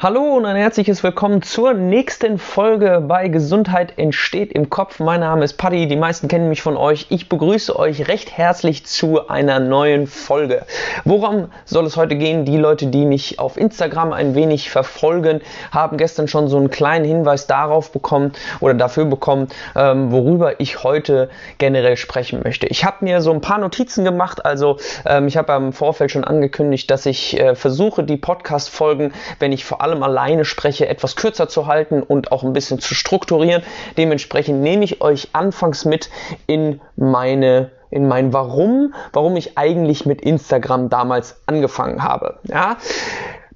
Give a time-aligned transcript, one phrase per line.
[0.00, 5.00] Hallo und ein herzliches Willkommen zur nächsten Folge bei Gesundheit entsteht im Kopf.
[5.00, 7.06] Mein Name ist Paddy, die meisten kennen mich von euch.
[7.08, 10.66] Ich begrüße euch recht herzlich zu einer neuen Folge.
[11.04, 12.44] Worum soll es heute gehen?
[12.44, 15.40] Die Leute, die mich auf Instagram ein wenig verfolgen,
[15.72, 20.84] haben gestern schon so einen kleinen Hinweis darauf bekommen oder dafür bekommen, ähm, worüber ich
[20.84, 22.68] heute generell sprechen möchte.
[22.68, 26.22] Ich habe mir so ein paar Notizen gemacht, also ähm, ich habe im Vorfeld schon
[26.22, 31.16] angekündigt, dass ich äh, versuche, die Podcast-Folgen, wenn ich vor allem allem alleine spreche, etwas
[31.16, 33.62] kürzer zu halten und auch ein bisschen zu strukturieren.
[33.96, 36.10] Dementsprechend nehme ich euch anfangs mit
[36.46, 42.38] in meine in mein Warum, warum ich eigentlich mit Instagram damals angefangen habe.
[42.44, 42.76] Ja?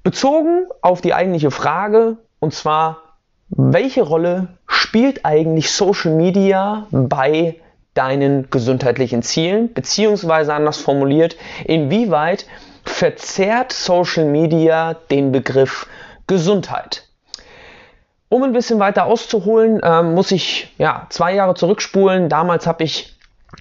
[0.01, 2.97] Bezogen auf die eigentliche Frage, und zwar,
[3.49, 7.57] welche Rolle spielt eigentlich Social Media bei
[7.93, 12.47] deinen gesundheitlichen Zielen, beziehungsweise anders formuliert, inwieweit
[12.83, 15.87] verzerrt Social Media den Begriff
[16.27, 17.07] Gesundheit.
[18.29, 22.29] Um ein bisschen weiter auszuholen, äh, muss ich ja, zwei Jahre zurückspulen.
[22.29, 23.15] Damals habe ich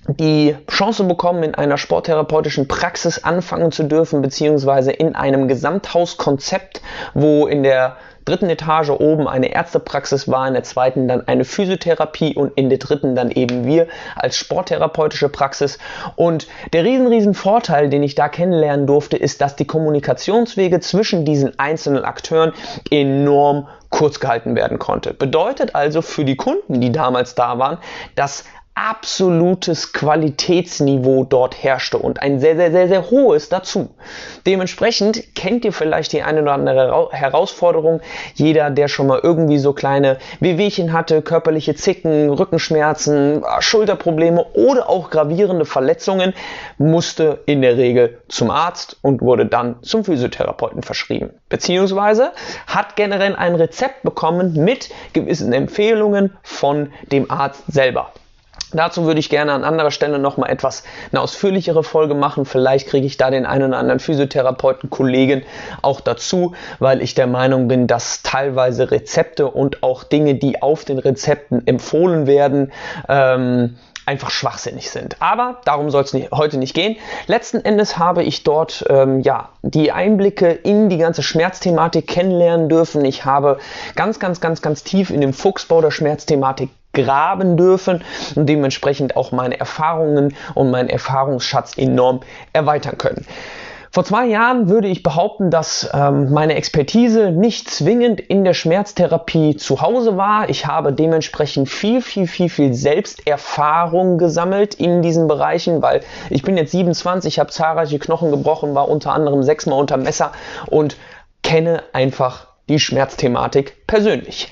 [0.08, 6.80] die Chance bekommen, in einer sporttherapeutischen Praxis anfangen zu dürfen, beziehungsweise in einem Gesamthauskonzept,
[7.14, 12.34] wo in der dritten Etage oben eine Ärztepraxis war, in der zweiten dann eine Physiotherapie
[12.34, 15.78] und in der dritten dann eben wir als sporttherapeutische Praxis.
[16.16, 21.24] Und der riesen, riesen Vorteil, den ich da kennenlernen durfte, ist, dass die Kommunikationswege zwischen
[21.24, 22.52] diesen einzelnen Akteuren
[22.90, 25.12] enorm kurz gehalten werden konnte.
[25.14, 27.78] Bedeutet also für die Kunden, die damals da waren,
[28.14, 33.90] dass absolutes Qualitätsniveau dort herrschte und ein sehr, sehr, sehr, sehr hohes dazu.
[34.46, 38.00] Dementsprechend kennt ihr vielleicht die eine oder andere Herausforderung.
[38.34, 45.10] Jeder, der schon mal irgendwie so kleine Wehwehchen hatte, körperliche Zicken, Rückenschmerzen, Schulterprobleme oder auch
[45.10, 46.32] gravierende Verletzungen,
[46.78, 51.30] musste in der Regel zum Arzt und wurde dann zum Physiotherapeuten verschrieben.
[51.50, 52.32] Beziehungsweise
[52.66, 58.12] hat generell ein Rezept bekommen mit gewissen Empfehlungen von dem Arzt selber.
[58.72, 62.44] Dazu würde ich gerne an anderer Stelle nochmal etwas eine ausführlichere Folge machen.
[62.44, 65.42] Vielleicht kriege ich da den einen oder anderen Physiotherapeuten, Kollegen
[65.82, 70.84] auch dazu, weil ich der Meinung bin, dass teilweise Rezepte und auch Dinge, die auf
[70.84, 72.72] den Rezepten empfohlen werden,
[73.08, 73.76] ähm,
[74.06, 75.16] einfach schwachsinnig sind.
[75.20, 76.96] Aber darum soll es heute nicht gehen.
[77.26, 83.04] Letzten Endes habe ich dort ähm, ja die Einblicke in die ganze Schmerzthematik kennenlernen dürfen.
[83.04, 83.58] Ich habe
[83.94, 88.02] ganz, ganz, ganz, ganz tief in dem Fuchsbau der Schmerzthematik graben dürfen
[88.34, 92.20] und dementsprechend auch meine Erfahrungen und meinen Erfahrungsschatz enorm
[92.52, 93.26] erweitern können.
[93.94, 99.56] Vor zwei Jahren würde ich behaupten, dass ähm, meine Expertise nicht zwingend in der Schmerztherapie
[99.56, 100.48] zu Hause war.
[100.48, 106.00] Ich habe dementsprechend viel, viel, viel, viel Selbsterfahrung gesammelt in diesen Bereichen, weil
[106.30, 110.32] ich bin jetzt 27, habe zahlreiche Knochen gebrochen, war unter anderem sechsmal unter Messer
[110.70, 110.96] und
[111.42, 114.50] kenne einfach die Schmerzthematik persönlich.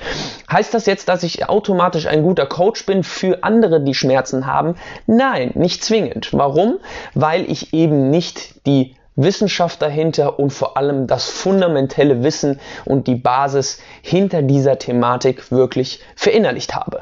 [0.50, 4.74] Heißt das jetzt, dass ich automatisch ein guter Coach bin für andere, die Schmerzen haben?
[5.06, 6.30] Nein, nicht zwingend.
[6.32, 6.78] Warum?
[7.14, 13.16] Weil ich eben nicht die Wissenschaft dahinter und vor allem das fundamentelle Wissen und die
[13.16, 17.00] Basis hinter dieser Thematik wirklich verinnerlicht habe.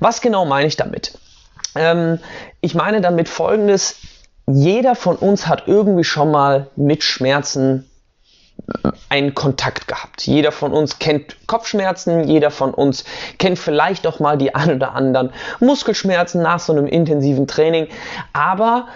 [0.00, 1.18] Was genau meine ich damit?
[1.74, 2.18] Ähm,
[2.60, 3.96] ich meine damit Folgendes.
[4.46, 7.88] Jeder von uns hat irgendwie schon mal mit Schmerzen
[9.08, 10.26] einen Kontakt gehabt.
[10.26, 13.04] Jeder von uns kennt Kopfschmerzen, jeder von uns
[13.38, 15.30] kennt vielleicht auch mal die ein oder anderen
[15.60, 17.88] Muskelschmerzen nach so einem intensiven Training,
[18.32, 18.88] aber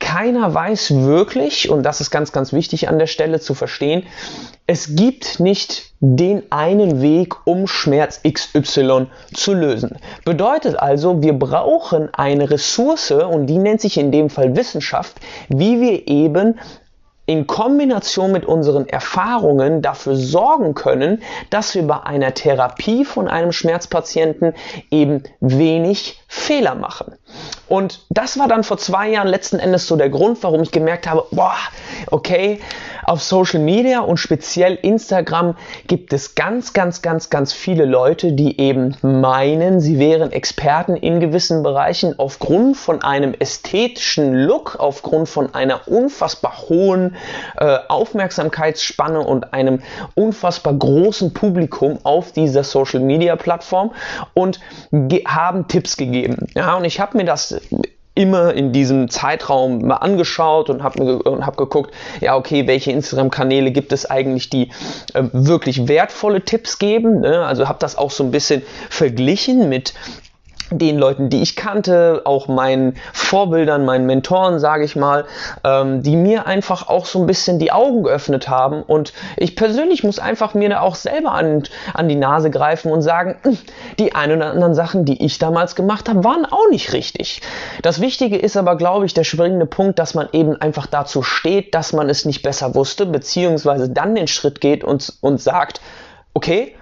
[0.00, 4.06] keiner weiß wirklich, und das ist ganz, ganz wichtig an der Stelle zu verstehen,
[4.66, 9.98] es gibt nicht den einen Weg, um Schmerz XY zu lösen.
[10.24, 15.16] Bedeutet also, wir brauchen eine Ressource, und die nennt sich in dem Fall Wissenschaft,
[15.48, 16.60] wie wir eben
[17.28, 23.52] in Kombination mit unseren Erfahrungen dafür sorgen können, dass wir bei einer Therapie von einem
[23.52, 24.54] Schmerzpatienten
[24.90, 27.14] eben wenig Fehler machen.
[27.68, 31.08] Und das war dann vor zwei Jahren letzten Endes so der Grund, warum ich gemerkt
[31.08, 31.56] habe, boah,
[32.10, 32.60] okay,
[33.04, 38.60] auf Social Media und speziell Instagram gibt es ganz, ganz, ganz, ganz viele Leute, die
[38.60, 45.54] eben meinen, sie wären Experten in gewissen Bereichen aufgrund von einem ästhetischen Look, aufgrund von
[45.54, 47.16] einer unfassbar hohen
[47.56, 49.80] äh, Aufmerksamkeitsspanne und einem
[50.14, 53.92] unfassbar großen Publikum auf dieser Social Media Plattform
[54.34, 54.60] und
[55.26, 56.17] haben Tipps gegeben.
[56.54, 57.60] Ja, und ich habe mir das
[58.18, 63.70] immer in diesem Zeitraum mal angeschaut und habe ge hab geguckt, ja, okay, welche Instagram-Kanäle
[63.70, 64.70] gibt es eigentlich, die
[65.14, 67.20] äh, wirklich wertvolle Tipps geben.
[67.20, 67.46] Ne?
[67.46, 69.94] Also habe das auch so ein bisschen verglichen mit
[70.70, 75.24] den Leuten, die ich kannte, auch meinen Vorbildern, meinen Mentoren, sage ich mal,
[75.64, 78.82] ähm, die mir einfach auch so ein bisschen die Augen geöffnet haben.
[78.82, 81.62] Und ich persönlich muss einfach mir da auch selber an,
[81.94, 83.58] an die Nase greifen und sagen, hm,
[83.98, 87.42] die ein oder anderen Sachen, die ich damals gemacht habe, waren auch nicht richtig.
[87.82, 91.74] Das Wichtige ist aber, glaube ich, der springende Punkt, dass man eben einfach dazu steht,
[91.74, 95.80] dass man es nicht besser wusste, beziehungsweise dann den Schritt geht und, und sagt,
[96.34, 96.74] okay,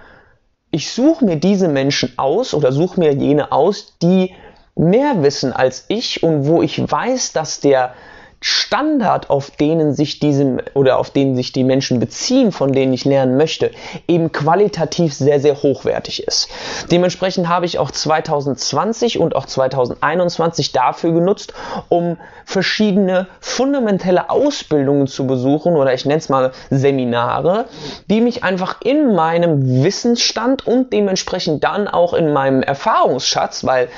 [0.77, 4.35] ich suche mir diese Menschen aus oder suche mir jene aus, die
[4.75, 7.95] mehr wissen als ich und wo ich weiß, dass der
[8.39, 13.03] Standard, auf denen sich diese oder auf denen sich die Menschen beziehen, von denen ich
[13.03, 13.71] lernen möchte,
[14.07, 16.49] eben qualitativ sehr, sehr hochwertig ist.
[16.91, 21.53] Dementsprechend habe ich auch 2020 und auch 2021 dafür genutzt,
[21.89, 27.65] um verschiedene fundamentelle Ausbildungen zu besuchen oder ich nenne es mal Seminare,
[28.09, 33.89] die mich einfach in meinem Wissensstand und dementsprechend dann auch in meinem Erfahrungsschatz, weil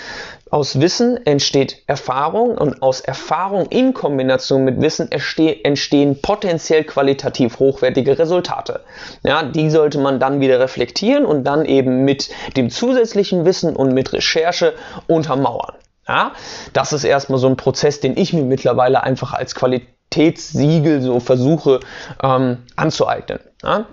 [0.52, 8.18] aus Wissen entsteht Erfahrung und aus Erfahrung in Kombination mit Wissen entstehen potenziell qualitativ hochwertige
[8.18, 8.82] Resultate.
[9.24, 13.94] Ja, die sollte man dann wieder reflektieren und dann eben mit dem zusätzlichen Wissen und
[13.94, 14.74] mit Recherche
[15.08, 15.76] untermauern.
[16.08, 16.32] Ja,
[16.74, 21.82] das ist erstmal so ein Prozess, den ich mir mittlerweile einfach als Qualitätssiegel so versuche
[22.24, 23.40] ähm, anzueignen.
[23.62, 23.86] Ja.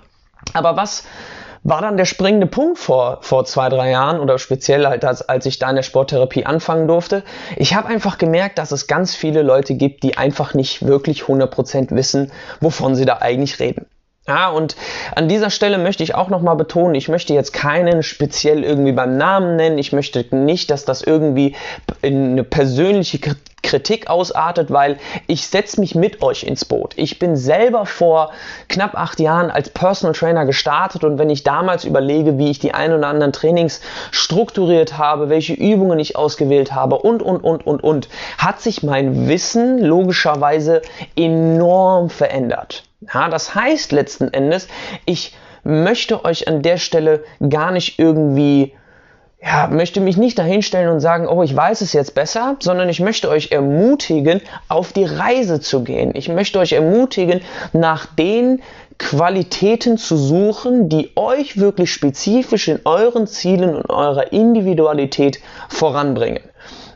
[0.55, 1.05] Aber was
[1.69, 5.47] war dann der springende Punkt vor, vor zwei, drei Jahren oder speziell halt als, als
[5.47, 7.25] ich da in der Sporttherapie anfangen durfte.
[7.57, 11.91] Ich habe einfach gemerkt, dass es ganz viele Leute gibt, die einfach nicht wirklich 100%
[11.91, 12.31] wissen,
[12.61, 13.87] wovon sie da eigentlich reden.
[14.29, 14.75] Ja, und
[15.15, 19.17] an dieser Stelle möchte ich auch nochmal betonen, ich möchte jetzt keinen speziell irgendwie beim
[19.17, 19.79] Namen nennen.
[19.79, 21.55] Ich möchte nicht, dass das irgendwie
[22.03, 23.21] in eine persönliche
[23.63, 26.95] Kritik ausartet, weil ich setze mich mit euch ins Boot.
[26.97, 28.33] Ich bin selber vor
[28.69, 32.75] knapp acht Jahren als Personal Trainer gestartet und wenn ich damals überlege, wie ich die
[32.75, 33.81] ein oder anderen Trainings
[34.11, 38.09] strukturiert habe, welche Übungen ich ausgewählt habe und, und, und, und, und,
[38.39, 40.83] hat sich mein Wissen logischerweise
[41.15, 42.86] enorm verändert.
[43.01, 44.69] Ja, das heißt letzten Endes,
[45.05, 45.35] ich
[45.65, 48.73] möchte euch an der Stelle gar nicht irgendwie
[49.43, 53.01] ja, möchte mich nicht dahinstellen und sagen, oh, ich weiß es jetzt besser, sondern ich
[53.01, 56.13] möchte euch ermutigen, auf die Reise zu gehen.
[56.15, 58.63] Ich möchte euch ermutigen, nach den
[58.99, 65.39] Qualitäten zu suchen, die euch wirklich spezifisch in euren Zielen und eurer Individualität
[65.69, 66.43] voranbringen.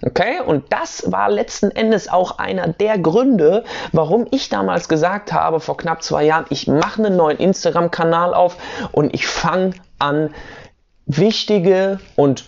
[0.02, 5.61] Okay, und das war letzten Endes auch einer der Gründe, warum ich damals gesagt habe,
[5.61, 8.56] vor knapp zwei Jahren, ich mache einen neuen Instagram-Kanal auf
[8.93, 10.35] und ich fange an,
[11.05, 12.44] wichtige und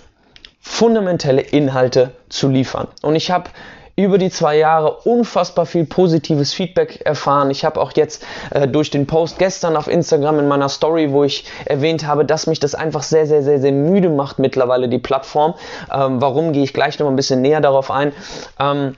[0.61, 2.89] fundamentelle Inhalte zu liefern.
[3.03, 3.51] Und ich habe
[3.97, 7.51] über die zwei Jahre unfassbar viel positives Feedback erfahren.
[7.51, 11.25] Ich habe auch jetzt äh, durch den Post gestern auf Instagram in meiner Story, wo
[11.25, 14.99] ich erwähnt habe, dass mich das einfach sehr, sehr, sehr, sehr müde macht mittlerweile die
[14.99, 15.55] Plattform.
[15.93, 18.13] Ähm, warum gehe ich gleich noch ein bisschen näher darauf ein?
[18.59, 18.97] Ähm,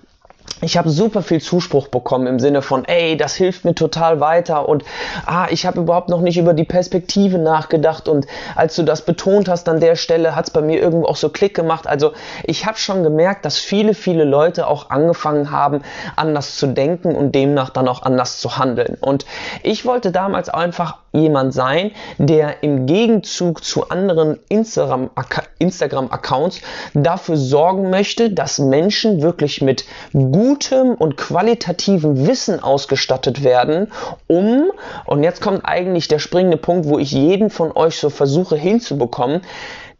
[0.60, 4.68] ich habe super viel Zuspruch bekommen im Sinne von, ey, das hilft mir total weiter
[4.68, 4.84] und
[5.26, 9.48] ah, ich habe überhaupt noch nicht über die Perspektive nachgedacht und als du das betont
[9.48, 11.86] hast an der Stelle, hat es bei mir irgendwo auch so Klick gemacht.
[11.86, 12.12] Also
[12.44, 15.82] ich habe schon gemerkt, dass viele, viele Leute auch angefangen haben,
[16.16, 18.96] anders zu denken und demnach dann auch anders zu handeln.
[19.00, 19.26] Und
[19.62, 26.60] ich wollte damals einfach jemand sein, der im Gegenzug zu anderen Instagram-Accounts
[26.92, 33.92] dafür sorgen möchte, dass Menschen wirklich mit gutem und qualitativen Wissen ausgestattet werden,
[34.26, 34.70] um,
[35.06, 39.42] und jetzt kommt eigentlich der springende Punkt, wo ich jeden von euch so versuche hinzubekommen,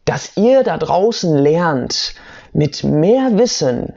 [0.03, 2.13] dass ihr da draußen lernt,
[2.53, 3.93] mit mehr Wissen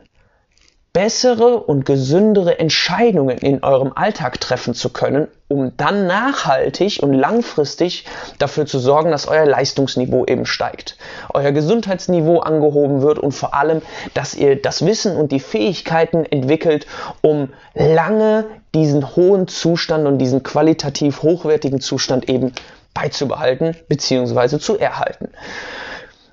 [0.98, 8.04] bessere und gesündere Entscheidungen in eurem Alltag treffen zu können, um dann nachhaltig und langfristig
[8.40, 10.96] dafür zu sorgen, dass euer Leistungsniveau eben steigt,
[11.32, 13.80] euer Gesundheitsniveau angehoben wird und vor allem,
[14.14, 16.88] dass ihr das Wissen und die Fähigkeiten entwickelt,
[17.20, 22.52] um lange diesen hohen Zustand und diesen qualitativ hochwertigen Zustand eben
[22.92, 24.58] beizubehalten bzw.
[24.58, 25.28] zu erhalten.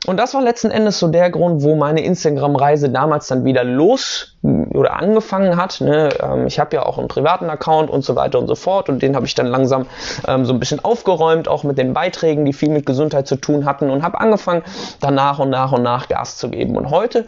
[0.05, 4.35] Und das war letzten Endes so der Grund, wo meine Instagram-Reise damals dann wieder los
[4.43, 5.81] oder angefangen hat.
[5.81, 6.09] Ne?
[6.21, 9.01] Ähm, ich habe ja auch einen privaten Account und so weiter und so fort und
[9.01, 9.87] den habe ich dann langsam
[10.27, 13.65] ähm, so ein bisschen aufgeräumt, auch mit den Beiträgen, die viel mit Gesundheit zu tun
[13.65, 14.63] hatten und habe angefangen,
[14.99, 16.77] dann nach und nach und nach Gas zu geben.
[16.77, 17.25] Und heute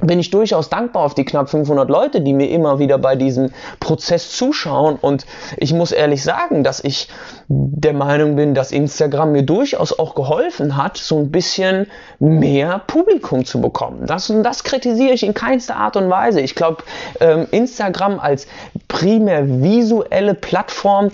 [0.00, 3.50] bin ich durchaus dankbar auf die knapp 500 Leute, die mir immer wieder bei diesem
[3.80, 4.96] Prozess zuschauen.
[5.00, 5.26] Und
[5.56, 7.08] ich muss ehrlich sagen, dass ich
[7.48, 11.86] der Meinung bin, dass Instagram mir durchaus auch geholfen hat, so ein bisschen
[12.18, 14.06] mehr Publikum zu bekommen.
[14.06, 16.40] Das, das kritisiere ich in keinster Art und Weise.
[16.40, 16.84] Ich glaube,
[17.20, 18.46] ähm, Instagram als
[18.86, 21.10] primär visuelle Plattform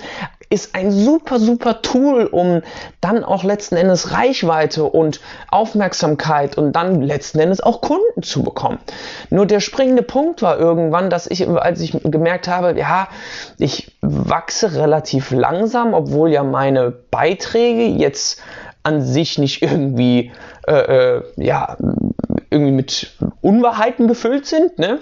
[0.54, 2.62] ist ein super, super Tool, um
[3.00, 5.20] dann auch letzten Endes Reichweite und
[5.50, 8.78] Aufmerksamkeit und dann letzten Endes auch Kunden zu bekommen.
[9.30, 13.08] Nur der springende Punkt war irgendwann, dass ich, als ich gemerkt habe, ja,
[13.58, 18.40] ich wachse relativ langsam, obwohl ja meine Beiträge jetzt
[18.84, 20.30] an sich nicht irgendwie,
[20.68, 21.76] äh, äh, ja,
[22.50, 25.00] irgendwie mit Unwahrheiten gefüllt sind, ne?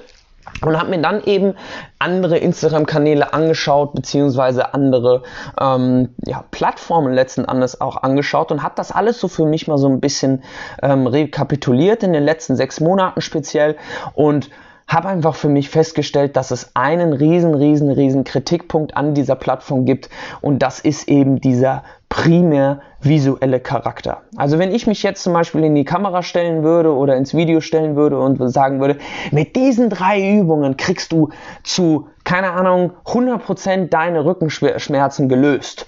[0.60, 1.54] Und habe mir dann eben
[1.98, 5.22] andere Instagram-Kanäle angeschaut, beziehungsweise andere
[5.60, 9.78] ähm, ja, Plattformen letzten Endes auch angeschaut und habe das alles so für mich mal
[9.78, 10.42] so ein bisschen
[10.82, 13.76] ähm, rekapituliert in den letzten sechs Monaten speziell
[14.14, 14.50] und
[14.92, 19.84] habe einfach für mich festgestellt, dass es einen riesen, riesen, riesen Kritikpunkt an dieser Plattform
[19.84, 20.08] gibt
[20.40, 24.22] und das ist eben dieser primär visuelle Charakter.
[24.36, 27.60] Also wenn ich mich jetzt zum Beispiel in die Kamera stellen würde oder ins Video
[27.60, 28.98] stellen würde und sagen würde,
[29.30, 31.30] mit diesen drei Übungen kriegst du
[31.62, 35.86] zu, keine Ahnung, 100% deine Rückenschmerzen gelöst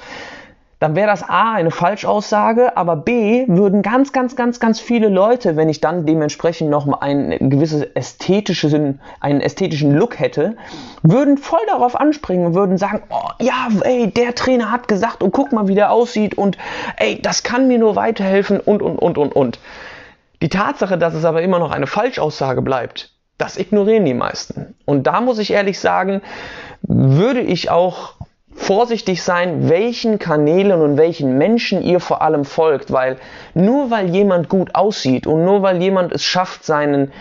[0.80, 5.56] dann wäre das A eine Falschaussage, aber B würden ganz, ganz, ganz, ganz viele Leute,
[5.56, 8.74] wenn ich dann dementsprechend noch ein gewisses ästhetisches,
[9.20, 10.56] einen ästhetischen Look hätte,
[11.02, 15.32] würden voll darauf anspringen und würden sagen, oh ja, ey, der Trainer hat gesagt und
[15.32, 16.58] guck mal, wie der aussieht und
[16.96, 19.58] ey, das kann mir nur weiterhelfen und, und, und, und, und.
[20.42, 24.74] Die Tatsache, dass es aber immer noch eine Falschaussage bleibt, das ignorieren die meisten.
[24.84, 26.20] Und da muss ich ehrlich sagen,
[26.82, 28.14] würde ich auch
[28.54, 33.16] vorsichtig sein, welchen Kanälen und welchen Menschen ihr vor allem folgt, weil
[33.54, 37.12] nur weil jemand gut aussieht und nur weil jemand es schafft, seinen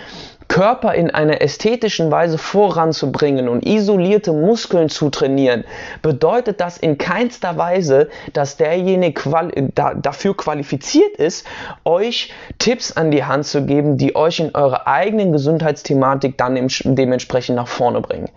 [0.47, 5.63] Körper in einer ästhetischen Weise voranzubringen und isolierte Muskeln zu trainieren,
[6.01, 11.45] bedeutet das in keinster Weise, dass derjenige quali da, dafür qualifiziert ist,
[11.85, 17.55] euch Tipps an die Hand zu geben, die euch in eurer eigenen Gesundheitsthematik dann dementsprechend
[17.55, 18.29] nach vorne bringen.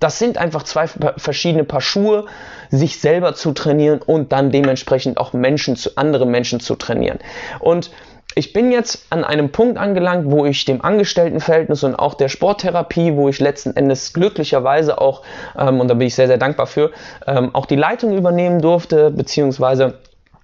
[0.00, 2.26] Das sind einfach zwei verschiedene Paar Schuhe,
[2.70, 7.18] sich selber zu trainieren und dann dementsprechend auch Menschen zu, andere Menschen zu trainieren.
[7.58, 7.90] Und
[8.34, 13.16] ich bin jetzt an einem Punkt angelangt, wo ich dem Angestelltenverhältnis und auch der Sporttherapie,
[13.16, 15.22] wo ich letzten Endes glücklicherweise auch,
[15.58, 16.90] ähm, und da bin ich sehr, sehr dankbar für,
[17.26, 19.94] ähm, auch die Leitung übernehmen durfte, beziehungsweise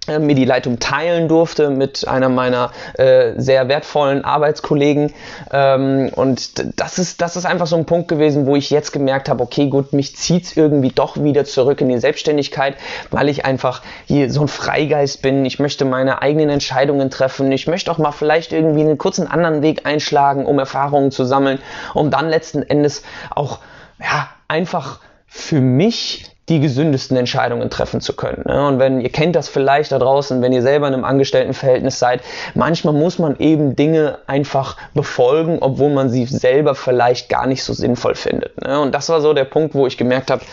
[0.07, 5.13] mir die Leitung teilen durfte mit einer meiner äh, sehr wertvollen Arbeitskollegen.
[5.51, 9.29] Ähm, und das ist, das ist einfach so ein Punkt gewesen, wo ich jetzt gemerkt
[9.29, 12.75] habe, okay, gut, mich zieht's irgendwie doch wieder zurück in die Selbstständigkeit,
[13.11, 15.45] weil ich einfach hier so ein Freigeist bin.
[15.45, 17.51] Ich möchte meine eigenen Entscheidungen treffen.
[17.51, 21.59] Ich möchte auch mal vielleicht irgendwie einen kurzen anderen Weg einschlagen, um Erfahrungen zu sammeln,
[21.93, 23.59] um dann letzten Endes auch
[23.99, 28.43] ja, einfach für mich die gesündesten Entscheidungen treffen zu können.
[28.45, 28.67] Ne?
[28.67, 32.21] Und wenn ihr kennt das vielleicht da draußen, wenn ihr selber in einem Angestelltenverhältnis seid,
[32.55, 37.73] manchmal muss man eben Dinge einfach befolgen, obwohl man sie selber vielleicht gar nicht so
[37.73, 38.61] sinnvoll findet.
[38.61, 38.79] Ne?
[38.79, 40.43] Und das war so der Punkt, wo ich gemerkt habe,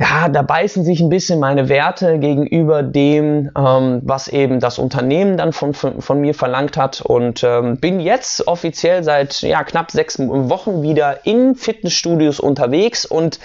[0.00, 5.36] ja, da beißen sich ein bisschen meine Werte gegenüber dem, ähm, was eben das Unternehmen
[5.36, 9.92] dann von, von, von mir verlangt hat und ähm, bin jetzt offiziell seit ja, knapp
[9.92, 13.38] sechs Wochen wieder in Fitnessstudios unterwegs und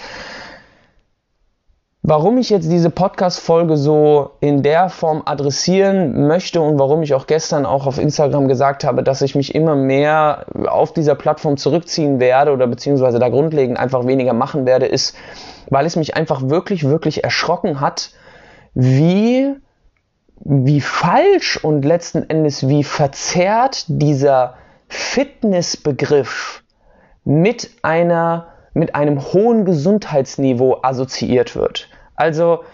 [2.02, 7.26] Warum ich jetzt diese Podcast-Folge so in der Form adressieren möchte und warum ich auch
[7.26, 12.20] gestern auch auf Instagram gesagt habe, dass ich mich immer mehr auf dieser Plattform zurückziehen
[12.20, 15.16] werde oder beziehungsweise da grundlegend einfach weniger machen werde, ist,
[15.70, 18.12] weil es mich einfach wirklich, wirklich erschrocken hat,
[18.74, 19.56] wie,
[20.44, 24.54] wie falsch und letzten Endes wie verzerrt dieser
[24.88, 26.62] Fitnessbegriff
[27.24, 28.46] mit einer
[28.78, 31.88] mit einem hohen Gesundheitsniveau assoziiert wird.
[32.16, 32.64] Also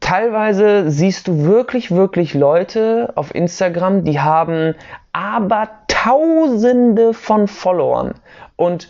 [0.00, 4.74] teilweise siehst du wirklich, wirklich Leute auf Instagram, die haben
[5.12, 8.14] aber Tausende von Followern.
[8.54, 8.88] Und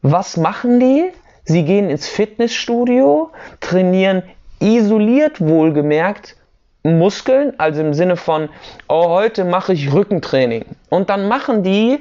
[0.00, 1.12] was machen die?
[1.44, 4.24] Sie gehen ins Fitnessstudio, trainieren
[4.58, 6.36] isoliert wohlgemerkt
[6.84, 8.48] Muskeln, also im Sinne von,
[8.88, 10.64] oh, heute mache ich Rückentraining.
[10.88, 12.00] Und dann machen die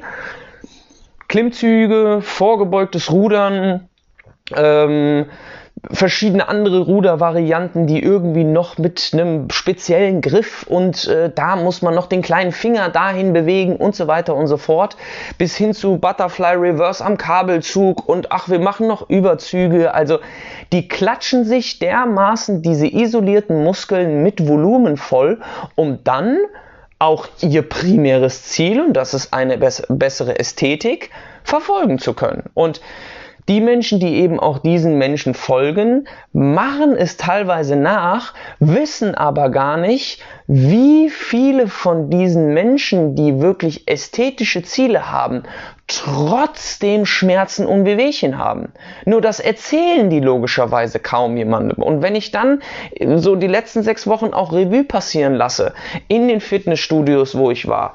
[1.32, 3.88] Klimmzüge, vorgebeugtes Rudern,
[4.54, 5.28] ähm,
[5.90, 11.96] verschiedene andere Rudervarianten, die irgendwie noch mit einem speziellen Griff und äh, da muss man
[11.96, 14.98] noch den kleinen Finger dahin bewegen und so weiter und so fort,
[15.38, 19.94] bis hin zu Butterfly Reverse am Kabelzug und ach, wir machen noch Überzüge.
[19.94, 20.20] Also
[20.74, 25.40] die klatschen sich dermaßen diese isolierten Muskeln mit Volumen voll,
[25.76, 26.40] um dann
[27.02, 31.10] auch ihr primäres Ziel, und das ist eine bessere Ästhetik,
[31.44, 32.44] verfolgen zu können.
[32.54, 32.80] Und
[33.48, 39.78] die Menschen, die eben auch diesen Menschen folgen, machen es teilweise nach, wissen aber gar
[39.78, 45.44] nicht, wie viele von diesen Menschen, die wirklich ästhetische Ziele haben,
[45.88, 48.74] trotzdem Schmerzen und Wehwehchen haben.
[49.06, 51.82] Nur das erzählen die logischerweise kaum jemandem.
[51.82, 52.62] Und wenn ich dann
[53.16, 55.74] so die letzten sechs Wochen auch Revue passieren lasse,
[56.08, 57.94] in den Fitnessstudios, wo ich war,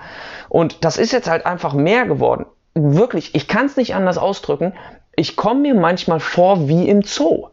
[0.49, 2.47] und das ist jetzt halt einfach mehr geworden.
[2.75, 4.75] Wirklich, ich kann es nicht anders ausdrücken
[5.17, 7.49] ich komme mir manchmal vor wie im Zoo.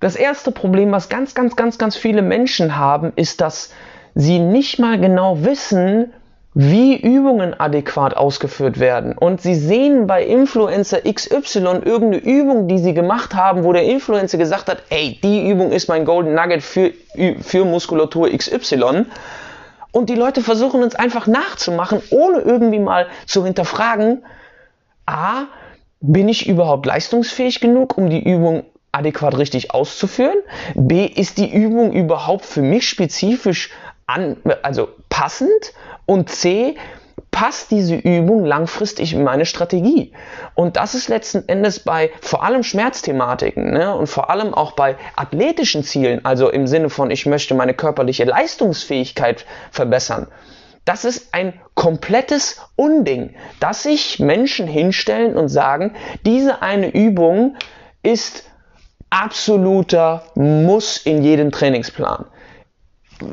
[0.00, 3.72] Das erste Problem, was ganz, ganz, ganz, ganz viele Menschen haben, ist, dass
[4.14, 6.12] sie nicht mal genau wissen,
[6.54, 9.16] wie Übungen adäquat ausgeführt werden.
[9.16, 14.38] Und sie sehen bei Influencer XY irgendeine Übung, die sie gemacht haben, wo der Influencer
[14.38, 16.92] gesagt hat, ey, die Übung ist mein Golden Nugget für,
[17.40, 19.06] für Muskulatur XY.
[19.92, 24.24] Und die Leute versuchen uns einfach nachzumachen, ohne irgendwie mal zu hinterfragen,
[25.06, 25.46] a,
[26.00, 30.38] bin ich überhaupt leistungsfähig genug, um die Übung adäquat richtig auszuführen?
[30.74, 33.70] B, ist die Übung überhaupt für mich spezifisch
[34.06, 35.72] an, also passend?
[36.06, 36.76] Und C,
[37.30, 40.12] passt diese Übung langfristig in meine Strategie?
[40.54, 44.96] Und das ist letzten Endes bei vor allem Schmerzthematiken ne, und vor allem auch bei
[45.16, 50.28] athletischen Zielen, also im Sinne von, ich möchte meine körperliche Leistungsfähigkeit verbessern
[50.88, 57.56] das ist ein komplettes Unding, dass sich Menschen hinstellen und sagen, diese eine Übung
[58.02, 58.44] ist
[59.10, 62.24] absoluter Muss in jedem Trainingsplan.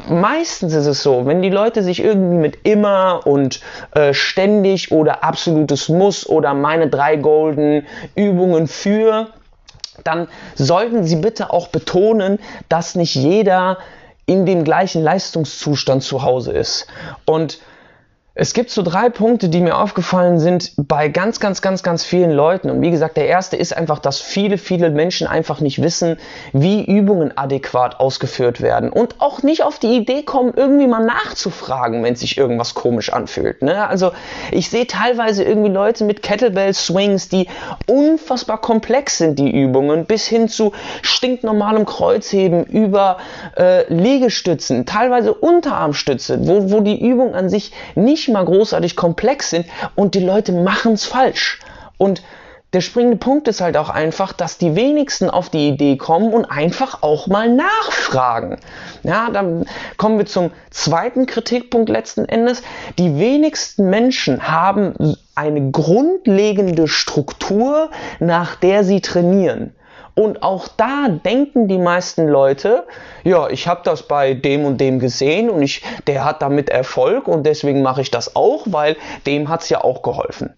[0.09, 5.23] Meistens ist es so, wenn die Leute sich irgendwie mit immer und äh, ständig oder
[5.23, 7.85] absolutes Muss oder meine drei Golden
[8.15, 9.29] Übungen für,
[10.03, 13.77] dann sollten sie bitte auch betonen, dass nicht jeder
[14.25, 16.87] in dem gleichen Leistungszustand zu Hause ist.
[17.25, 17.59] Und
[18.37, 22.31] es gibt so drei Punkte, die mir aufgefallen sind bei ganz, ganz, ganz, ganz vielen
[22.31, 22.69] Leuten.
[22.69, 26.17] Und wie gesagt, der erste ist einfach, dass viele, viele Menschen einfach nicht wissen,
[26.51, 32.03] wie Übungen adäquat ausgeführt werden und auch nicht auf die Idee kommen, irgendwie mal nachzufragen,
[32.03, 33.61] wenn sich irgendwas komisch anfühlt.
[33.61, 33.87] Ne?
[33.87, 34.11] Also
[34.51, 37.47] ich sehe teilweise irgendwie Leute mit Kettlebell-Swings, die
[37.87, 40.73] unfassbar komplex sind, die Übungen, bis hin zu
[41.03, 43.15] stinknormalem Kreuzheben über
[43.55, 49.51] äh, Liegestützen, teilweise Unterarmstütze, wo, wo die Übung an sich nicht nicht mal großartig komplex
[49.51, 49.65] sind
[49.95, 51.59] und die Leute machen es falsch.
[51.97, 52.23] Und
[52.73, 56.45] der springende Punkt ist halt auch einfach, dass die wenigsten auf die Idee kommen und
[56.45, 58.57] einfach auch mal nachfragen.
[59.03, 59.65] Ja, dann
[59.95, 62.63] kommen wir zum zweiten Kritikpunkt letzten Endes.
[62.97, 69.73] Die wenigsten Menschen haben eine grundlegende Struktur, nach der sie trainieren.
[70.15, 72.85] Und auch da denken die meisten Leute,
[73.25, 77.27] ja, ich habe das bei dem und dem gesehen und ich, der hat damit Erfolg
[77.27, 80.53] und deswegen mache ich das auch, weil dem hat's ja auch geholfen.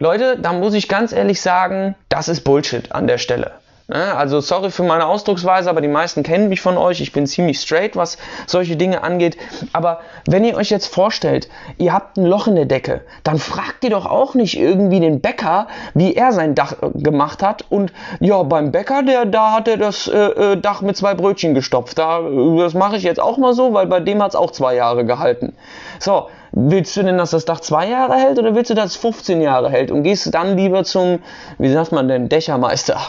[0.00, 3.52] Leute, da muss ich ganz ehrlich sagen, das ist Bullshit an der Stelle.
[3.88, 4.14] Ne?
[4.14, 7.00] Also sorry für meine Ausdrucksweise, aber die meisten kennen mich von euch.
[7.00, 9.38] Ich bin ziemlich straight, was solche Dinge angeht.
[9.72, 11.48] Aber wenn ihr euch jetzt vorstellt,
[11.78, 15.22] ihr habt ein Loch in der Decke, dann fragt ihr doch auch nicht irgendwie den
[15.22, 17.64] Bäcker, wie er sein Dach äh, gemacht hat.
[17.70, 21.54] Und ja, beim Bäcker, der, da hat er das äh, äh Dach mit zwei Brötchen
[21.54, 21.98] gestopft.
[21.98, 22.20] Da,
[22.58, 25.06] das mache ich jetzt auch mal so, weil bei dem hat es auch zwei Jahre
[25.06, 25.54] gehalten.
[25.98, 28.96] So, willst du denn, dass das Dach zwei Jahre hält oder willst du, dass es
[28.96, 29.90] 15 Jahre hält?
[29.90, 31.20] Und gehst dann lieber zum,
[31.58, 33.00] wie sagt man denn, Dächermeister?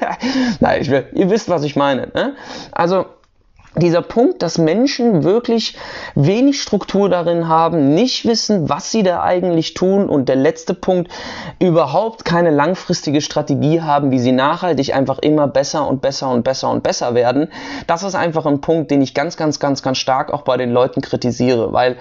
[0.60, 2.08] Nein, ich will, ihr wisst, was ich meine.
[2.14, 2.34] Ne?
[2.72, 3.06] Also,
[3.78, 5.76] dieser Punkt, dass Menschen wirklich
[6.14, 11.10] wenig Struktur darin haben, nicht wissen, was sie da eigentlich tun und der letzte Punkt,
[11.58, 16.70] überhaupt keine langfristige Strategie haben, wie sie nachhaltig einfach immer besser und besser und besser
[16.70, 17.48] und besser werden,
[17.86, 20.70] das ist einfach ein Punkt, den ich ganz, ganz, ganz, ganz stark auch bei den
[20.70, 21.96] Leuten kritisiere, weil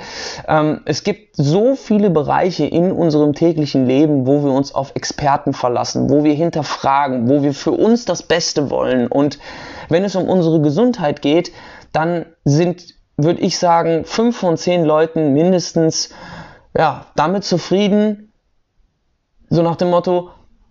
[0.48, 5.54] ähm, es gibt so viele Bereiche in unserem täglichen Leben, wo wir uns auf Experten
[5.54, 9.08] verlassen, wo wir hinterfragen, wo wir für uns das Beste wollen.
[9.08, 9.40] Und
[9.90, 11.52] wenn es um unsere Gesundheit geht,
[11.98, 16.12] dann sind, würde ich sagen, fünf von zehn Leuten mindestens
[16.78, 18.32] ja, damit zufrieden,
[19.50, 20.30] so nach dem Motto,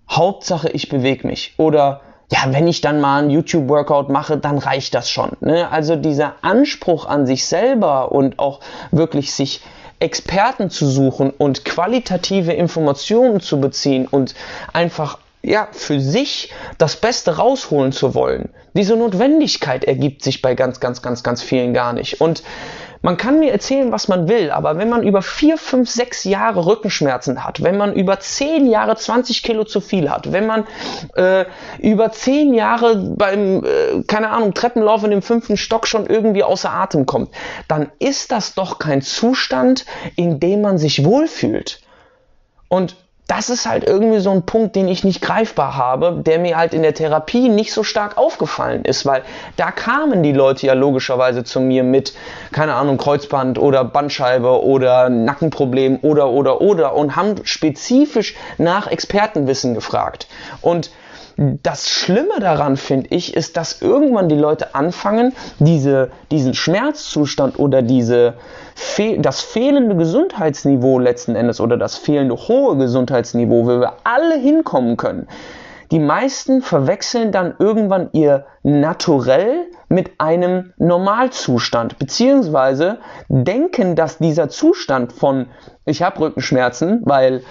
[0.08, 1.54] Hauptsache ich bewege mich.
[1.58, 5.32] Oder ja, wenn ich dann mal einen YouTube-Workout mache, dann reicht das schon.
[5.40, 5.68] Ne?
[5.68, 8.60] Also dieser Anspruch an sich selber und auch
[8.92, 9.62] wirklich sich
[9.98, 14.36] Experten zu suchen und qualitative Informationen zu beziehen und
[14.72, 18.50] einfach ja, für sich das Beste rausholen zu wollen.
[18.74, 22.20] Diese Notwendigkeit ergibt sich bei ganz, ganz, ganz, ganz vielen gar nicht.
[22.20, 22.42] Und
[23.00, 26.66] man kann mir erzählen, was man will, aber wenn man über vier, fünf, sechs Jahre
[26.66, 30.64] Rückenschmerzen hat, wenn man über zehn Jahre 20 Kilo zu viel hat, wenn man
[31.14, 31.44] äh,
[31.78, 36.72] über zehn Jahre beim, äh, keine Ahnung, Treppenlauf in dem fünften Stock schon irgendwie außer
[36.72, 37.30] Atem kommt,
[37.68, 41.80] dann ist das doch kein Zustand, in dem man sich wohlfühlt.
[42.68, 42.96] Und
[43.28, 46.72] das ist halt irgendwie so ein Punkt, den ich nicht greifbar habe, der mir halt
[46.72, 49.22] in der Therapie nicht so stark aufgefallen ist, weil
[49.56, 52.14] da kamen die Leute ja logischerweise zu mir mit,
[52.52, 59.74] keine Ahnung, Kreuzband oder Bandscheibe oder Nackenproblem oder oder oder und haben spezifisch nach Expertenwissen
[59.74, 60.28] gefragt.
[60.60, 60.90] Und
[61.36, 67.82] das Schlimme daran, finde ich, ist, dass irgendwann die Leute anfangen, diese, diesen Schmerzzustand oder
[67.82, 68.34] diese,
[69.18, 75.28] das fehlende Gesundheitsniveau letzten Endes oder das fehlende hohe Gesundheitsniveau, wo wir alle hinkommen können.
[75.90, 85.12] Die meisten verwechseln dann irgendwann ihr Naturell mit einem Normalzustand, beziehungsweise denken, dass dieser Zustand
[85.12, 85.46] von
[85.86, 87.42] ich habe Rückenschmerzen, weil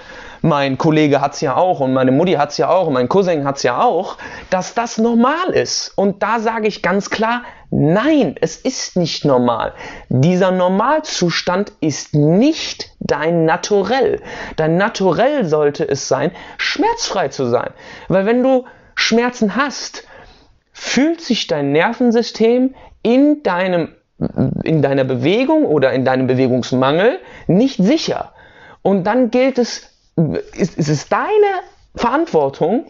[0.45, 3.09] mein Kollege hat es ja auch und meine Mutti hat es ja auch und mein
[3.09, 4.17] Cousin hat es ja auch,
[4.51, 5.91] dass das normal ist.
[5.95, 9.73] Und da sage ich ganz klar, nein, es ist nicht normal.
[10.09, 14.21] Dieser Normalzustand ist nicht dein Naturell.
[14.55, 17.71] Dein Naturell sollte es sein, schmerzfrei zu sein.
[18.07, 20.07] Weil wenn du Schmerzen hast,
[20.71, 23.95] fühlt sich dein Nervensystem in deinem
[24.63, 28.31] in deiner Bewegung oder in deinem Bewegungsmangel nicht sicher.
[28.81, 29.94] Und dann gilt es
[30.53, 31.61] ist, ist es deine
[31.95, 32.85] Verantwortung,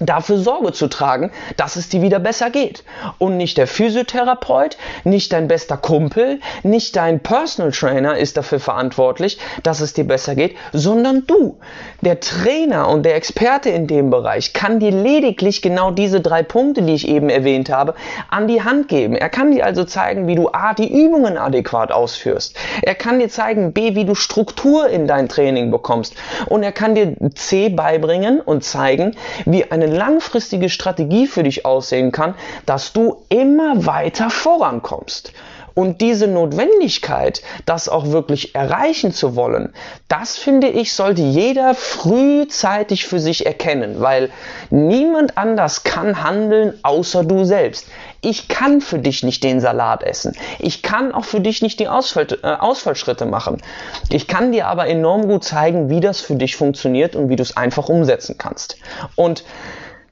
[0.00, 2.84] dafür Sorge zu tragen, dass es dir wieder besser geht.
[3.18, 9.38] Und nicht der Physiotherapeut, nicht dein bester Kumpel, nicht dein Personal Trainer ist dafür verantwortlich,
[9.62, 11.58] dass es dir besser geht, sondern du.
[12.00, 16.82] Der Trainer und der Experte in dem Bereich kann dir lediglich genau diese drei Punkte,
[16.82, 17.94] die ich eben erwähnt habe,
[18.30, 19.16] an die Hand geben.
[19.16, 22.56] Er kann dir also zeigen, wie du A, die Übungen adäquat ausführst.
[22.82, 26.14] Er kann dir zeigen, B, wie du Struktur in dein Training bekommst.
[26.46, 31.64] Und er kann dir C beibringen und zeigen, wie eine eine langfristige Strategie für dich
[31.64, 32.34] aussehen kann,
[32.66, 35.32] dass du immer weiter vorankommst.
[35.76, 39.74] Und diese Notwendigkeit, das auch wirklich erreichen zu wollen,
[40.08, 44.30] das finde ich, sollte jeder frühzeitig für sich erkennen, weil
[44.70, 47.88] niemand anders kann handeln außer du selbst.
[48.22, 50.32] Ich kann für dich nicht den Salat essen.
[50.58, 53.60] Ich kann auch für dich nicht die Ausfall, äh, Ausfallschritte machen.
[54.08, 57.42] Ich kann dir aber enorm gut zeigen, wie das für dich funktioniert und wie du
[57.42, 58.78] es einfach umsetzen kannst.
[59.14, 59.44] Und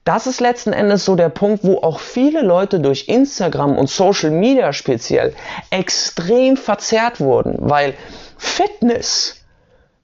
[0.05, 4.31] das ist letzten Endes so der Punkt, wo auch viele Leute durch Instagram und Social
[4.31, 5.35] Media speziell
[5.71, 7.95] extrem verzerrt wurden, weil
[8.37, 9.45] Fitness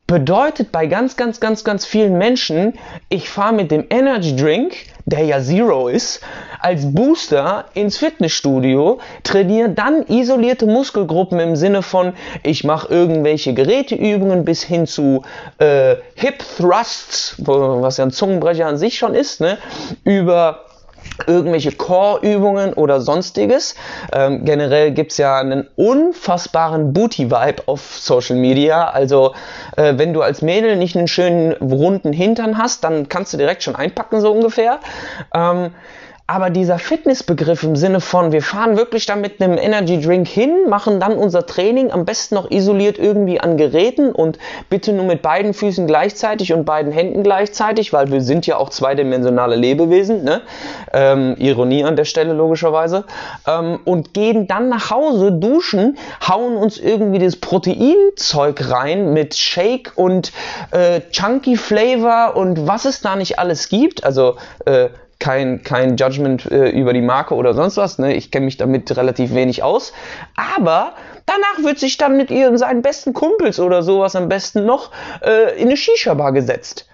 [0.06, 2.78] bedeutet bei ganz, ganz, ganz, ganz vielen Menschen,
[3.10, 6.20] ich fahre mit dem Energy Drink, der ja Zero ist,
[6.60, 14.44] als Booster ins Fitnessstudio, trainiere dann isolierte Muskelgruppen im Sinne von, ich mache irgendwelche Geräteübungen
[14.44, 15.22] bis hin zu
[15.58, 19.58] äh, Hip Thrusts, was ja ein Zungenbrecher an sich schon ist, ne,
[20.04, 20.66] über
[21.27, 23.75] irgendwelche Core-Übungen oder sonstiges.
[24.12, 28.88] Ähm, generell gibt's ja einen unfassbaren Booty-Vibe auf Social Media.
[28.88, 29.35] Also
[29.77, 33.62] äh, wenn du als Mädel nicht einen schönen runden Hintern hast, dann kannst du direkt
[33.62, 34.79] schon einpacken, so ungefähr.
[35.35, 35.70] Ähm,
[36.30, 40.68] aber dieser Fitnessbegriff im Sinne von, wir fahren wirklich da mit einem Energy Drink hin,
[40.68, 44.38] machen dann unser Training am besten noch isoliert irgendwie an Geräten und
[44.68, 48.70] bitte nur mit beiden Füßen gleichzeitig und beiden Händen gleichzeitig, weil wir sind ja auch
[48.70, 50.42] zweidimensionale Lebewesen, ne?
[50.92, 53.06] Ähm, Ironie an der Stelle logischerweise,
[53.48, 59.94] ähm, und gehen dann nach Hause, duschen, hauen uns irgendwie das Proteinzeug rein mit Shake
[59.96, 60.30] und
[60.70, 64.90] äh, Chunky Flavor und was es da nicht alles gibt, also äh,
[65.20, 67.98] kein, kein Judgment äh, über die Marke oder sonst was.
[67.98, 68.14] Ne?
[68.14, 69.92] Ich kenne mich damit relativ wenig aus.
[70.35, 70.94] Aber
[71.26, 74.90] danach wird sich dann mit ihren seinen besten Kumpels oder sowas am besten noch
[75.22, 76.88] äh, in eine Shisha-Bar gesetzt.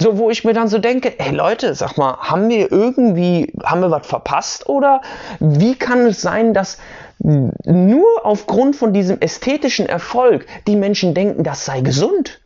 [0.00, 3.80] So, wo ich mir dann so denke, ey Leute, sag mal, haben wir irgendwie, haben
[3.80, 5.00] wir was verpasst oder
[5.40, 6.78] wie kann es sein, dass
[7.18, 12.40] nur aufgrund von diesem ästhetischen Erfolg die Menschen denken, das sei gesund?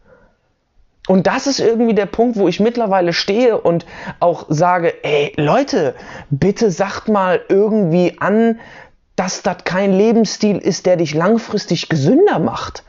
[1.08, 3.86] Und das ist irgendwie der Punkt, wo ich mittlerweile stehe und
[4.20, 5.94] auch sage, ey Leute,
[6.30, 8.60] bitte sagt mal irgendwie an,
[9.16, 12.84] dass das kein Lebensstil ist, der dich langfristig gesünder macht.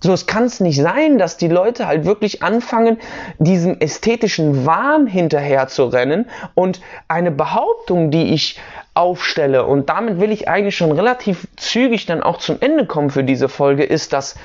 [0.00, 2.98] So, es kann es nicht sein, dass die Leute halt wirklich anfangen,
[3.40, 8.60] diesem ästhetischen Wahn hinterher zu rennen und eine Behauptung, die ich
[8.94, 13.24] aufstelle, und damit will ich eigentlich schon relativ zügig dann auch zum Ende kommen für
[13.24, 14.36] diese Folge, ist, dass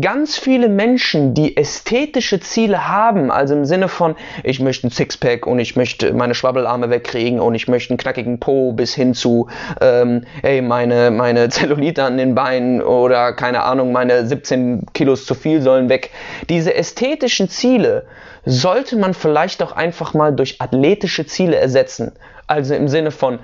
[0.00, 5.46] ganz viele Menschen, die ästhetische Ziele haben, also im Sinne von, ich möchte ein Sixpack
[5.46, 9.48] und ich möchte meine Schwabbelarme wegkriegen und ich möchte einen knackigen Po bis hin zu,
[9.82, 15.34] ähm, ey, meine, meine Zellulite an den Beinen oder keine Ahnung, meine 17 Kilos zu
[15.34, 16.10] viel sollen weg.
[16.48, 18.06] Diese ästhetischen Ziele
[18.46, 22.12] sollte man vielleicht auch einfach mal durch athletische Ziele ersetzen.
[22.46, 23.38] Also im Sinne von,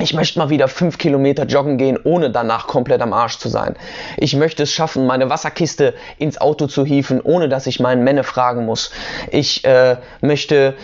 [0.00, 3.74] ich möchte mal wieder fünf Kilometer joggen gehen, ohne danach komplett am Arsch zu sein.
[4.16, 8.24] Ich möchte es schaffen, meine Wasserkiste ins Auto zu hieven, ohne dass ich meinen Männer
[8.24, 8.92] fragen muss.
[9.30, 10.74] Ich äh, möchte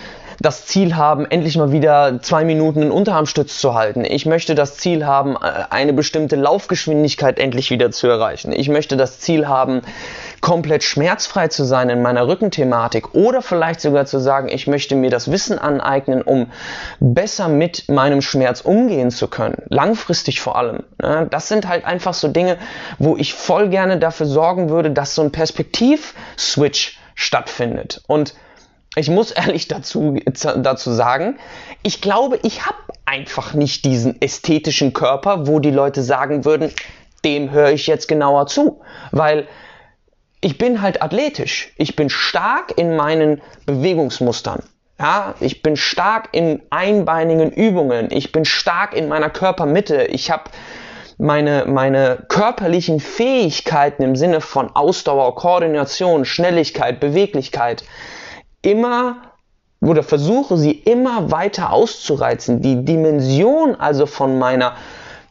[0.40, 4.04] das Ziel haben, endlich mal wieder zwei Minuten einen Unterarmstütz zu halten.
[4.04, 8.52] Ich möchte das Ziel haben, äh, eine bestimmte Laufgeschwindigkeit endlich wieder zu erreichen.
[8.52, 9.82] Ich möchte das Ziel haben,
[10.44, 15.08] komplett schmerzfrei zu sein in meiner Rückenthematik oder vielleicht sogar zu sagen, ich möchte mir
[15.08, 16.52] das Wissen aneignen, um
[17.00, 19.62] besser mit meinem Schmerz umgehen zu können.
[19.70, 20.82] Langfristig vor allem.
[21.30, 22.58] Das sind halt einfach so Dinge,
[22.98, 28.02] wo ich voll gerne dafür sorgen würde, dass so ein Perspektiv-Switch stattfindet.
[28.06, 28.34] Und
[28.96, 31.38] ich muss ehrlich dazu, dazu sagen,
[31.82, 32.76] ich glaube, ich habe
[33.06, 36.70] einfach nicht diesen ästhetischen Körper, wo die Leute sagen würden,
[37.24, 38.82] dem höre ich jetzt genauer zu.
[39.10, 39.48] Weil
[40.44, 41.72] ich bin halt athletisch.
[41.78, 44.62] Ich bin stark in meinen Bewegungsmustern.
[44.98, 48.08] Ja, ich bin stark in einbeinigen Übungen.
[48.10, 50.02] Ich bin stark in meiner Körpermitte.
[50.02, 50.44] Ich habe
[51.16, 57.84] meine, meine körperlichen Fähigkeiten im Sinne von Ausdauer, Koordination, Schnelligkeit, Beweglichkeit
[58.60, 59.32] immer
[59.80, 62.60] oder versuche sie immer weiter auszureizen.
[62.60, 64.74] Die Dimension also von meiner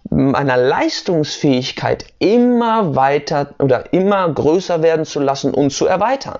[0.09, 6.39] meiner Leistungsfähigkeit immer weiter oder immer größer werden zu lassen und zu erweitern.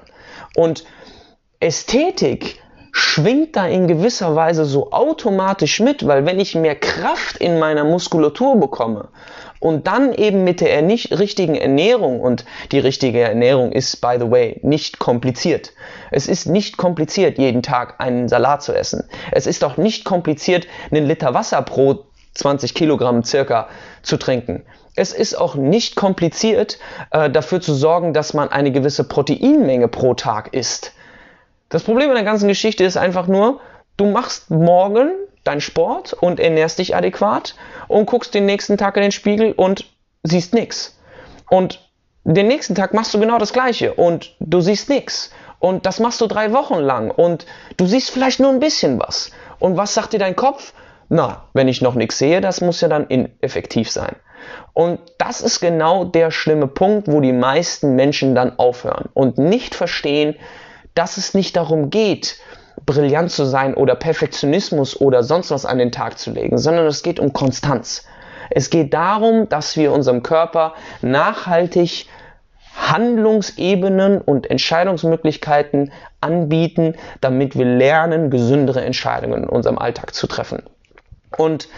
[0.56, 0.86] Und
[1.60, 7.58] Ästhetik schwingt da in gewisser Weise so automatisch mit, weil wenn ich mehr Kraft in
[7.58, 9.10] meiner Muskulatur bekomme
[9.60, 14.60] und dann eben mit der richtigen Ernährung und die richtige Ernährung ist, by the way,
[14.62, 15.71] nicht kompliziert.
[16.12, 19.10] Es ist nicht kompliziert, jeden Tag einen Salat zu essen.
[19.32, 23.67] Es ist auch nicht kompliziert, einen Liter Wasser pro 20 Kilogramm circa
[24.02, 24.65] zu trinken.
[24.96, 26.78] Es ist auch nicht kompliziert,
[27.12, 30.93] äh, dafür zu sorgen, dass man eine gewisse Proteinmenge pro Tag isst.
[31.69, 33.60] Das Problem in der ganzen Geschichte ist einfach nur,
[33.98, 35.12] du machst morgen
[35.43, 37.56] deinen Sport und ernährst dich adäquat
[37.88, 39.86] und guckst den nächsten Tag in den Spiegel und
[40.24, 40.98] siehst nichts.
[41.50, 41.80] Und
[42.24, 45.32] den nächsten Tag machst du genau das gleiche und du siehst nichts.
[45.60, 47.46] Und das machst du drei Wochen lang und
[47.78, 49.32] du siehst vielleicht nur ein bisschen was.
[49.60, 50.74] Und was sagt dir dein Kopf?
[51.10, 54.16] Na, wenn ich noch nichts sehe, das muss ja dann ineffektiv sein.
[54.74, 59.76] Und das ist genau der schlimme Punkt, wo die meisten Menschen dann aufhören und nicht
[59.76, 60.36] verstehen,
[60.96, 62.38] dass es nicht darum geht,
[62.86, 67.04] brillant zu sein oder Perfektionismus oder sonst was an den Tag zu legen, sondern es
[67.04, 68.06] geht um Konstanz.
[68.50, 72.08] Es geht darum, dass wir unserem Körper nachhaltig
[72.76, 80.63] Handlungsebenen und Entscheidungsmöglichkeiten anbieten, damit wir lernen, gesündere Entscheidungen in unserem Alltag zu treffen.
[81.38, 81.69] Und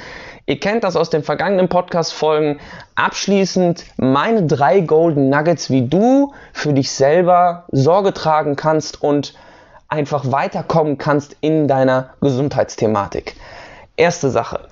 [0.46, 2.60] ihr kennt das aus den vergangenen Podcast-Folgen.
[2.96, 9.34] Abschließend meine drei Golden Nuggets, wie du für dich selber Sorge tragen kannst und
[9.88, 13.36] einfach weiterkommen kannst in deiner Gesundheitsthematik.
[13.98, 14.68] Erste Sache.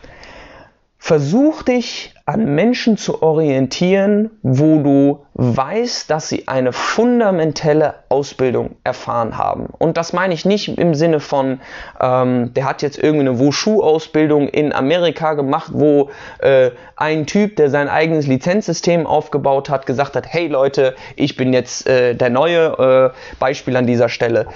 [1.05, 9.37] Versuch dich an Menschen zu orientieren, wo du weißt, dass sie eine fundamentelle Ausbildung erfahren
[9.37, 9.65] haben.
[9.65, 11.59] Und das meine ich nicht im Sinne von,
[11.99, 17.89] ähm, der hat jetzt irgendeine Wushu-Ausbildung in Amerika gemacht, wo äh, ein Typ, der sein
[17.89, 23.35] eigenes Lizenzsystem aufgebaut hat, gesagt hat, hey Leute, ich bin jetzt äh, der neue äh,
[23.39, 24.47] Beispiel an dieser Stelle.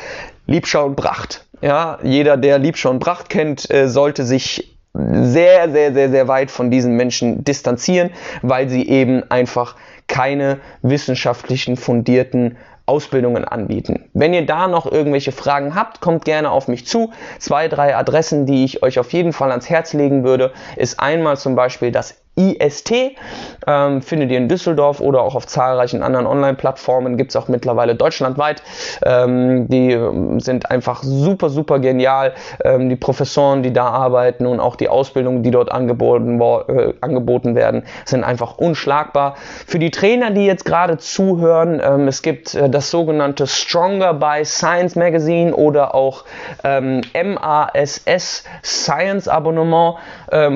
[0.45, 1.45] Liebschau und Bracht.
[1.59, 6.51] Ja, jeder, der Liebschau und Bracht kennt, äh, sollte sich sehr, sehr, sehr, sehr weit
[6.51, 8.09] von diesen Menschen distanzieren,
[8.41, 9.75] weil sie eben einfach
[10.07, 14.05] keine wissenschaftlichen fundierten Ausbildungen anbieten.
[14.13, 17.11] Wenn ihr da noch irgendwelche Fragen habt, kommt gerne auf mich zu.
[17.37, 21.37] Zwei, drei Adressen, die ich euch auf jeden Fall ans Herz legen würde, ist einmal
[21.37, 23.17] zum Beispiel das IST.
[23.65, 27.17] Ähm, findet ihr in Düsseldorf oder auch auf zahlreichen anderen Online-Plattformen.
[27.17, 28.61] Gibt es auch mittlerweile deutschlandweit.
[29.03, 32.33] Ähm, die ähm, sind einfach super, super genial.
[32.63, 37.55] Ähm, die Professoren, die da arbeiten und auch die Ausbildungen, die dort angeboten, äh, angeboten
[37.55, 39.35] werden, sind einfach unschlagbar.
[39.65, 44.45] Für die Trainer, die jetzt gerade zuhören, ähm, es gibt äh, das sogenannte Stronger by
[44.45, 46.23] Science Magazine oder auch
[46.63, 49.95] MASS Science Abonnement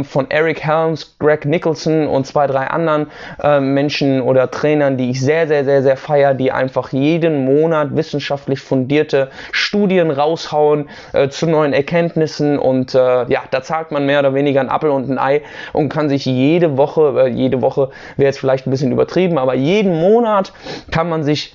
[0.04, 3.08] von Eric Helms, Greg Nichols Nicholson und zwei, drei anderen
[3.42, 7.96] äh, Menschen oder Trainern, die ich sehr, sehr, sehr, sehr feiere, die einfach jeden Monat
[7.96, 14.20] wissenschaftlich fundierte Studien raushauen äh, zu neuen Erkenntnissen und äh, ja, da zahlt man mehr
[14.20, 15.42] oder weniger ein Appel und ein Ei
[15.74, 19.56] und kann sich jede Woche, äh, jede Woche wäre jetzt vielleicht ein bisschen übertrieben, aber
[19.56, 20.52] jeden Monat
[20.92, 21.54] kann man sich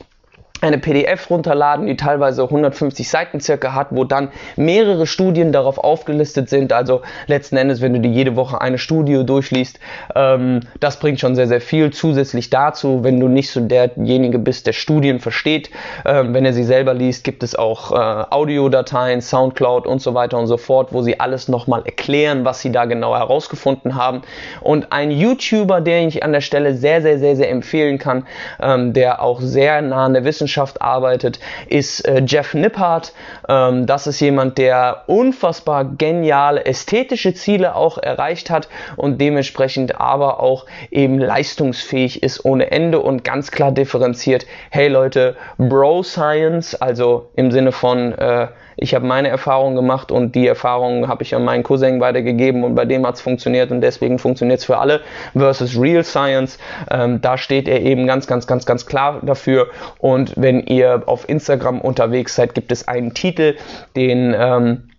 [0.63, 6.49] eine PDF runterladen, die teilweise 150 Seiten circa hat, wo dann mehrere Studien darauf aufgelistet
[6.49, 6.73] sind.
[6.73, 9.79] Also letzten Endes, wenn du dir jede Woche eine Studie durchliest,
[10.15, 11.91] ähm, das bringt schon sehr, sehr viel.
[11.93, 15.71] Zusätzlich dazu, wenn du nicht so derjenige bist, der Studien versteht,
[16.05, 20.39] ähm, wenn er sie selber liest, gibt es auch äh, Audiodateien, Soundcloud und so weiter
[20.39, 24.23] und so fort, wo sie alles nochmal erklären, was sie da genau herausgefunden haben.
[24.63, 28.27] Und ein YouTuber, den ich an der Stelle sehr, sehr, sehr, sehr empfehlen kann,
[28.61, 33.13] ähm, der auch sehr nah an der Wissenschaft Wissenschaft arbeitet, ist äh, Jeff Nippard.
[33.49, 40.39] Ähm, das ist jemand, der unfassbar geniale ästhetische Ziele auch erreicht hat und dementsprechend aber
[40.41, 44.47] auch eben leistungsfähig ist ohne Ende und ganz klar differenziert.
[44.71, 50.35] Hey Leute, Bro Science, also im Sinne von äh, ich habe meine Erfahrungen gemacht und
[50.35, 53.81] die Erfahrungen habe ich an meinen Cousin weitergegeben und bei dem hat es funktioniert und
[53.81, 55.01] deswegen funktioniert es für alle
[55.33, 56.59] versus Real Science.
[56.91, 59.69] Ähm, da steht er eben ganz, ganz, ganz, ganz klar dafür.
[59.99, 63.57] Und wenn ihr auf Instagram unterwegs seid, gibt es einen Titel,
[63.97, 64.91] den ähm,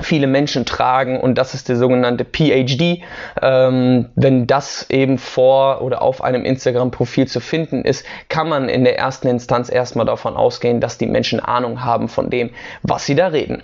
[0.00, 3.02] viele Menschen tragen und das ist der sogenannte PhD.
[3.40, 8.84] Ähm, wenn das eben vor oder auf einem Instagram-Profil zu finden ist, kann man in
[8.84, 12.50] der ersten Instanz erstmal davon ausgehen, dass die Menschen Ahnung haben von dem,
[12.82, 13.62] was sie da reden.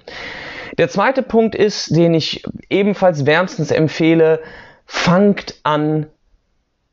[0.76, 4.40] Der zweite Punkt ist, den ich ebenfalls wärmstens empfehle,
[4.84, 6.06] fangt an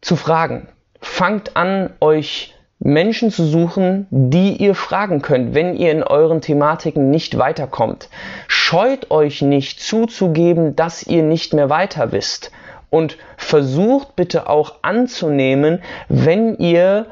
[0.02, 0.70] zu fragen.
[1.02, 2.55] Fangt an, euch
[2.86, 8.10] Menschen zu suchen, die ihr fragen könnt, wenn ihr in euren Thematiken nicht weiterkommt.
[8.48, 12.52] Scheut euch nicht zuzugeben, dass ihr nicht mehr weiter wisst.
[12.92, 17.08] Und versucht bitte auch anzunehmen, wenn ihr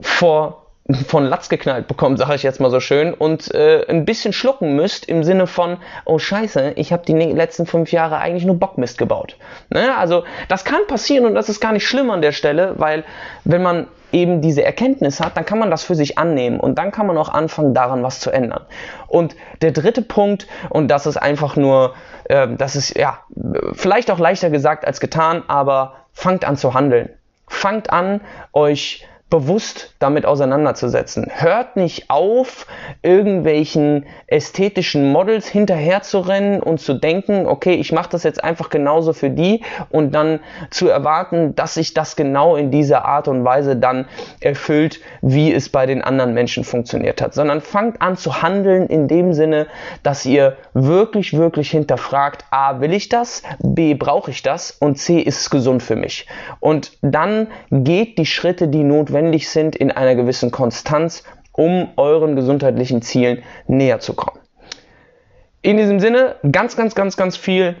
[0.00, 0.66] vor
[1.06, 4.74] von Latz geknallt bekommt, sage ich jetzt mal so schön, und äh, ein bisschen schlucken
[4.74, 8.98] müsst im Sinne von, oh scheiße, ich habe die letzten fünf Jahre eigentlich nur Bockmist
[8.98, 9.36] gebaut.
[9.70, 9.96] Ne?
[9.96, 13.04] Also das kann passieren und das ist gar nicht schlimm an der Stelle, weil
[13.44, 16.92] wenn man eben diese Erkenntnis hat, dann kann man das für sich annehmen und dann
[16.92, 18.64] kann man auch anfangen, daran was zu ändern.
[19.08, 21.94] Und der dritte Punkt, und das ist einfach nur,
[22.24, 23.18] äh, das ist ja
[23.72, 27.08] vielleicht auch leichter gesagt als getan, aber fangt an zu handeln.
[27.48, 28.20] Fangt an,
[28.52, 31.26] euch bewusst damit auseinanderzusetzen.
[31.34, 32.66] Hört nicht auf,
[33.00, 39.30] irgendwelchen ästhetischen Models hinterherzurennen und zu denken, okay, ich mache das jetzt einfach genauso für
[39.30, 40.40] die und dann
[40.70, 44.04] zu erwarten, dass sich das genau in dieser Art und Weise dann
[44.40, 49.08] erfüllt, wie es bei den anderen Menschen funktioniert hat, sondern fangt an zu handeln in
[49.08, 49.66] dem Sinne,
[50.02, 55.20] dass ihr wirklich, wirklich hinterfragt, a, will ich das, b, brauche ich das und c,
[55.20, 56.26] ist es gesund für mich.
[56.60, 62.34] Und dann geht die Schritte, die notwendig notwendig sind in einer gewissen Konstanz, um euren
[62.34, 64.40] gesundheitlichen Zielen näher zu kommen.
[65.62, 67.76] In diesem Sinne ganz, ganz, ganz, ganz viel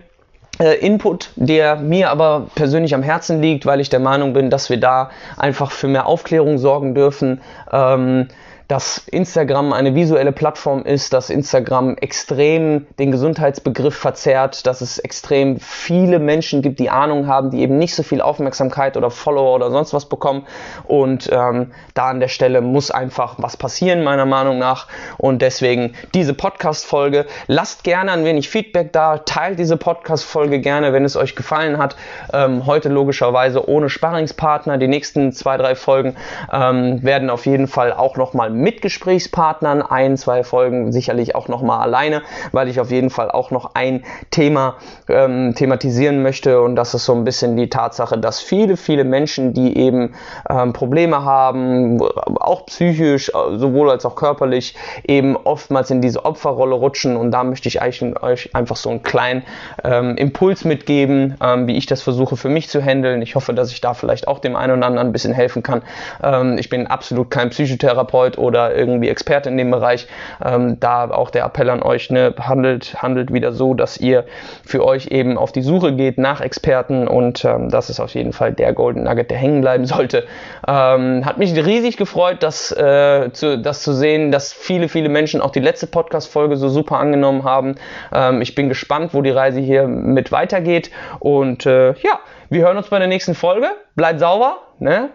[0.60, 4.70] äh, Input, der mir aber persönlich am Herzen liegt, weil ich der Meinung bin, dass
[4.70, 7.40] wir da einfach für mehr Aufklärung sorgen dürfen.
[7.72, 8.28] Ähm,
[8.72, 15.60] dass Instagram eine visuelle Plattform ist, dass Instagram extrem den Gesundheitsbegriff verzerrt, dass es extrem
[15.60, 19.70] viele Menschen gibt, die Ahnung haben, die eben nicht so viel Aufmerksamkeit oder Follower oder
[19.70, 20.46] sonst was bekommen.
[20.84, 24.86] Und ähm, da an der Stelle muss einfach was passieren, meiner Meinung nach.
[25.18, 27.26] Und deswegen diese Podcast-Folge.
[27.48, 31.94] Lasst gerne ein wenig Feedback da, teilt diese Podcast-Folge gerne, wenn es euch gefallen hat.
[32.32, 34.78] Ähm, heute logischerweise ohne Sparringspartner.
[34.78, 36.16] Die nächsten zwei, drei Folgen
[36.50, 41.80] ähm, werden auf jeden Fall auch nochmal mit Gesprächspartnern, ein, zwei Folgen sicherlich auch nochmal
[41.80, 42.22] alleine,
[42.52, 44.76] weil ich auf jeden Fall auch noch ein Thema
[45.08, 49.52] ähm, thematisieren möchte und das ist so ein bisschen die Tatsache, dass viele, viele Menschen,
[49.52, 50.14] die eben
[50.48, 57.16] ähm, Probleme haben, auch psychisch, sowohl als auch körperlich, eben oftmals in diese Opferrolle rutschen
[57.16, 59.42] und da möchte ich euch einfach so einen kleinen
[59.82, 63.22] ähm, Impuls mitgeben, ähm, wie ich das versuche für mich zu handeln.
[63.22, 65.82] Ich hoffe, dass ich da vielleicht auch dem einen oder anderen ein bisschen helfen kann.
[66.22, 70.06] Ähm, ich bin absolut kein Psychotherapeut oder irgendwie Experte in dem Bereich,
[70.44, 74.24] ähm, da auch der Appell an euch, ne, handelt, handelt wieder so, dass ihr
[74.64, 78.32] für euch eben auf die Suche geht nach Experten und ähm, das ist auf jeden
[78.32, 80.24] Fall der Golden Nugget, der hängen bleiben sollte.
[80.66, 85.40] Ähm, hat mich riesig gefreut, das, äh, zu, das zu sehen, dass viele, viele Menschen
[85.40, 87.76] auch die letzte Podcast-Folge so super angenommen haben.
[88.12, 92.76] Ähm, ich bin gespannt, wo die Reise hier mit weitergeht und äh, ja, wir hören
[92.76, 93.68] uns bei der nächsten Folge.
[93.94, 95.10] Bleibt sauber, ne?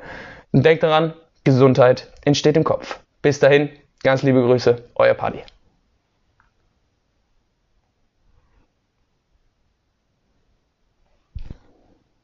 [0.51, 1.13] Und denkt daran,
[1.43, 2.99] Gesundheit entsteht im Kopf.
[3.21, 3.69] Bis dahin,
[4.03, 5.43] ganz liebe Grüße, euer Paddy.